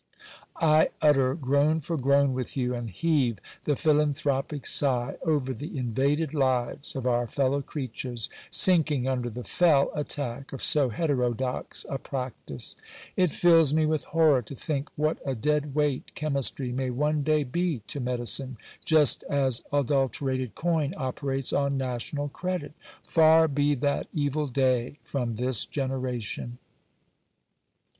I 0.55 0.89
utter 0.99 1.35
groan 1.35 1.79
for 1.79 1.95
groan 1.95 2.33
with 2.33 2.57
you, 2.57 2.73
and 2.73 2.89
heave 2.89 3.37
the 3.65 3.75
philanthropic 3.75 4.65
sigh 4.65 5.17
over 5.23 5.53
the 5.53 5.77
invaded 5.77 6.33
lives 6.33 6.95
of 6.95 7.05
our 7.05 7.27
fellow 7.27 7.61
creatures, 7.61 8.27
sinking 8.49 9.07
under 9.07 9.29
336 9.29 9.59
GIL 9.59 9.67
BIAS. 9.69 9.85
the 9.91 9.91
fell 9.91 9.91
attack 10.33 10.53
of 10.53 10.63
so 10.63 10.89
heterodox 10.89 11.85
a 11.87 11.99
practice. 11.99 12.75
It 13.15 13.31
fills 13.31 13.75
me 13.75 13.85
with 13.85 14.05
horror 14.05 14.41
to 14.41 14.55
think 14.55 14.89
what 14.95 15.19
a 15.23 15.35
dead 15.35 15.75
weight 15.75 16.15
chemistry 16.15 16.71
may 16.71 16.89
one 16.89 17.21
day 17.21 17.43
be 17.43 17.83
to 17.85 17.99
medicine, 17.99 18.57
just 18.83 19.21
as 19.29 19.61
adulterated 19.71 20.55
coin 20.55 20.95
operates 20.97 21.53
on 21.53 21.77
national 21.77 22.29
credit. 22.29 22.73
Far 23.07 23.47
be 23.47 23.75
that 23.75 24.07
evil 24.11 24.47
day 24.47 24.97
from 25.03 25.35
this 25.35 25.63
generation. 25.63 26.57